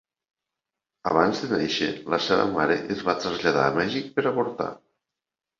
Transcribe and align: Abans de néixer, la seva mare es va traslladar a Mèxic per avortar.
Abans 1.09 1.41
de 1.51 1.59
néixer, 1.59 1.89
la 2.15 2.21
seva 2.29 2.47
mare 2.55 2.79
es 2.97 3.05
va 3.11 3.15
traslladar 3.27 3.67
a 3.69 3.77
Mèxic 3.79 4.11
per 4.17 4.29
avortar. 4.35 4.71